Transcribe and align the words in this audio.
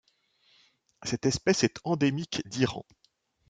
Cette 1.03 1.27
espèce 1.27 1.63
est 1.63 1.79
endémique 1.83 2.41
d'Iran. 2.47 2.87